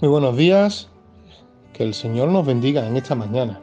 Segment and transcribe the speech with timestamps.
[0.00, 0.88] Muy buenos días,
[1.74, 3.60] que el Señor nos bendiga en esta mañana.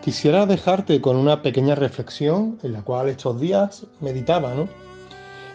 [0.00, 4.68] Quisiera dejarte con una pequeña reflexión en la cual estos días meditaba, ¿no?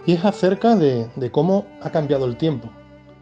[0.05, 2.70] Y es acerca de, cómo ha cambiado el tiempo.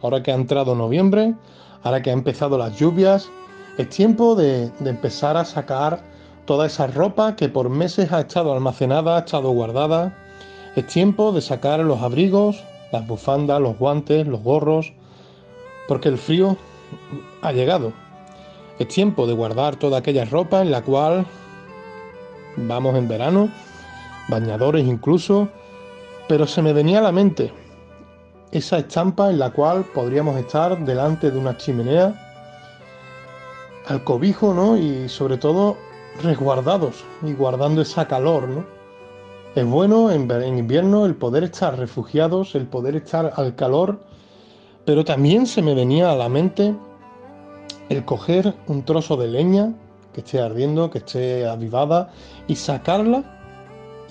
[0.02, 1.36] Ahora que ha entrado noviembre,
[1.84, 3.30] ahora que ha empezado las lluvias,
[3.78, 6.02] es tiempo de, de empezar a sacar
[6.46, 10.18] toda esa ropa que por meses ha estado almacenada, ha estado guardada.
[10.74, 12.60] Es tiempo de sacar los abrigos,
[12.90, 14.92] las bufandas, los guantes, los gorros,
[15.90, 16.56] porque el frío
[17.42, 17.92] ha llegado.
[18.78, 21.26] Es tiempo de guardar toda aquella ropa en la cual
[22.56, 23.48] vamos en verano,
[24.28, 25.48] bañadores incluso,
[26.28, 27.52] pero se me venía a la mente
[28.52, 32.14] esa estampa en la cual podríamos estar delante de una chimenea,
[33.88, 34.76] al cobijo, ¿no?
[34.76, 35.76] Y sobre todo
[36.22, 38.64] resguardados y guardando esa calor, ¿no?
[39.56, 43.98] Es bueno en, invierno el poder estar refugiados, el poder estar al calor
[44.84, 46.74] pero también se me venía a la mente
[47.88, 49.74] el coger un trozo de leña
[50.12, 52.10] que esté ardiendo, que esté avivada,
[52.46, 53.24] y sacarla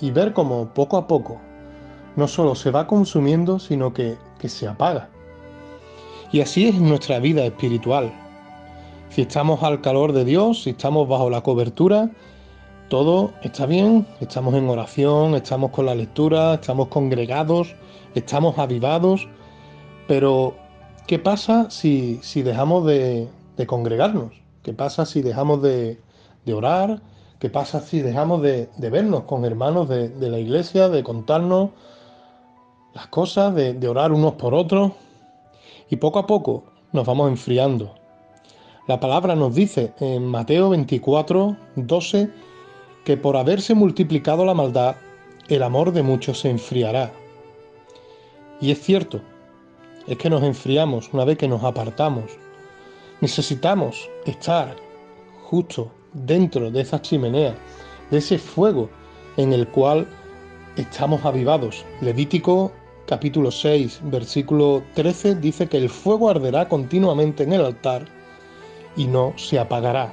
[0.00, 1.40] y ver cómo poco a poco
[2.16, 5.08] no solo se va consumiendo, sino que, que se apaga.
[6.32, 8.12] Y así es nuestra vida espiritual.
[9.10, 12.10] Si estamos al calor de Dios, si estamos bajo la cobertura,
[12.88, 17.74] todo está bien, estamos en oración, estamos con la lectura, estamos congregados,
[18.14, 19.28] estamos avivados,
[20.10, 20.56] pero
[21.06, 23.28] ¿Qué pasa si, dejamos de,
[23.66, 24.32] congregarnos?
[24.64, 25.98] ¿Qué pasa si dejamos de,
[26.52, 27.00] orar?
[27.38, 31.70] ¿Qué pasa si dejamos de, vernos con hermanos de, la iglesia, de contarnos
[32.92, 34.92] las cosas, de, orar unos por otros?
[35.88, 37.94] Y poco a poco nos vamos enfriando.
[38.88, 42.30] La palabra nos dice en Mateo 24, 12,
[43.04, 44.96] que por haberse multiplicado la maldad,
[45.48, 47.12] el amor de muchos se enfriará.
[48.60, 49.20] Y es cierto,
[50.06, 52.24] es que nos enfriamos una vez que nos apartamos.
[53.20, 54.74] Necesitamos estar
[55.44, 57.54] justo dentro de esa chimenea,
[58.10, 58.88] de ese fuego
[59.36, 60.06] en el cual
[60.76, 61.84] estamos avivados.
[62.00, 62.72] Levítico
[63.06, 68.06] capítulo 6, versículo 13 dice que el fuego arderá continuamente en el altar
[68.96, 70.12] y no se apagará.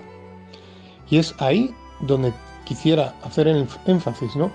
[1.10, 2.34] Y es ahí donde
[2.66, 4.52] quisiera hacer el énfasis, ¿no?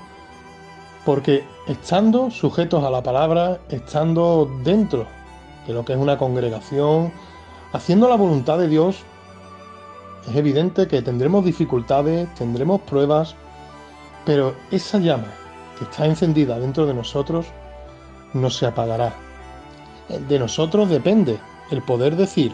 [1.07, 5.07] Porque estando sujetos a la palabra, estando dentro
[5.67, 7.13] de lo que es una congregación,
[7.73, 9.05] haciendo la voluntad de Dios,
[10.29, 13.35] es evidente que tendremos dificultades, tendremos pruebas,
[14.25, 15.29] pero esa llama
[15.79, 17.47] que está encendida dentro de nosotros
[18.33, 19.15] no se apagará.
[20.29, 21.39] De nosotros depende
[21.71, 22.53] el poder decir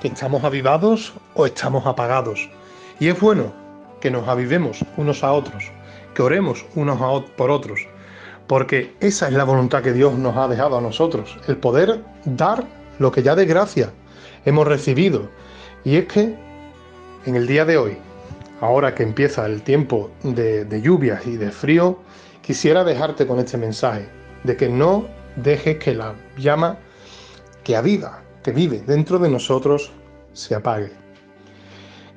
[0.00, 2.48] que estamos avivados o estamos apagados.
[2.98, 3.52] Y es bueno
[4.00, 5.64] que nos avivemos unos a otros,
[6.14, 7.80] que oremos unos por otros,
[8.46, 12.64] porque esa es la voluntad que Dios nos ha dejado a nosotros, el poder dar
[12.98, 13.90] lo que ya de gracia
[14.44, 15.28] hemos recibido.
[15.84, 16.34] Y es que
[17.26, 17.96] en el día de hoy,
[18.60, 21.98] ahora que empieza el tiempo de, de lluvias y de frío,
[22.42, 24.06] quisiera dejarte con este mensaje,
[24.44, 25.06] de que no
[25.36, 26.78] dejes que la llama
[27.62, 29.90] que aviva, que vive dentro de nosotros,
[30.34, 30.92] se apague.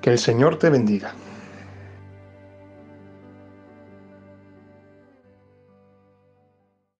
[0.01, 1.13] Que el Señor te bendiga.